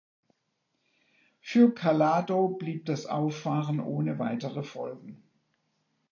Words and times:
Für 1.41 1.75
Calado 1.75 2.47
blieb 2.47 2.85
das 2.85 3.05
Auffahren 3.05 3.79
ohne 3.79 4.17
weitere 4.17 4.63
Folgen. 4.63 5.21